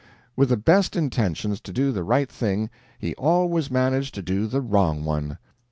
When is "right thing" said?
2.03-2.71